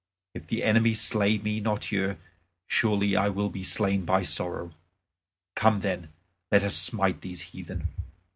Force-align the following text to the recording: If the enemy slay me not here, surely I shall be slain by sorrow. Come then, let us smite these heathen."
If 0.33 0.47
the 0.47 0.63
enemy 0.63 0.95
slay 0.95 1.37
me 1.37 1.59
not 1.59 1.85
here, 1.93 2.17
surely 2.65 3.15
I 3.15 3.27
shall 3.27 3.49
be 3.49 3.61
slain 3.61 4.03
by 4.03 4.23
sorrow. 4.23 4.71
Come 5.55 5.81
then, 5.81 6.09
let 6.51 6.63
us 6.63 6.75
smite 6.75 7.21
these 7.21 7.41
heathen." 7.53 7.87